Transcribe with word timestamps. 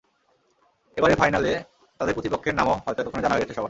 এবারের 0.97 1.17
ফাইনালে 1.17 1.51
তাদের 1.99 2.13
প্রতিপক্ষের 2.13 2.55
নামও 2.55 2.75
হয়তো 2.85 2.99
এতক্ষণে 3.01 3.23
জানা 3.23 3.33
হয়ে 3.33 3.43
গেছে 3.43 3.53
সবার। 3.53 3.59